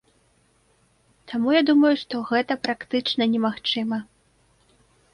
Таму 1.33 1.53
я 1.57 1.61
думаю, 1.69 1.93
што 2.05 2.23
гэта 2.33 2.59
практычна 2.65 3.23
немагчыма. 3.37 4.05